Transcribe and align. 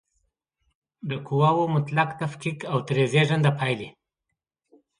د 1.09 1.11
قواوو 1.27 1.71
مطلق 1.75 2.09
تفکیک 2.21 2.59
او 2.71 2.77
ترې 2.87 3.03
زېږنده 3.13 3.51
پایلې 3.59 3.89